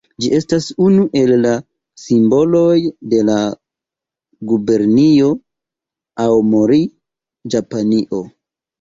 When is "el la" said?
1.19-1.51